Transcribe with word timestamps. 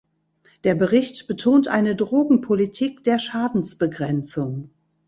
Der 0.63 0.73
Bericht 0.73 1.27
betont 1.27 1.67
eine 1.67 1.95
Drogenpolitik 1.95 3.03
der 3.03 3.19
Schadensbegrenzung. 3.19 4.71